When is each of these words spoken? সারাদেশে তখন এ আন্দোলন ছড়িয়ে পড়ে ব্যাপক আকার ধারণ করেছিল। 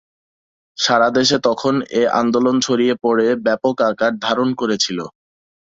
সারাদেশে 0.77 1.37
তখন 1.47 1.73
এ 1.93 2.13
আন্দোলন 2.19 2.55
ছড়িয়ে 2.61 2.95
পড়ে 3.03 3.27
ব্যাপক 3.45 3.75
আকার 3.89 4.11
ধারণ 4.25 4.49
করেছিল। 4.53 4.99